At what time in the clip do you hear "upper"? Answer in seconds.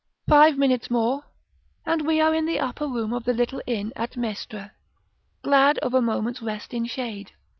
2.59-2.87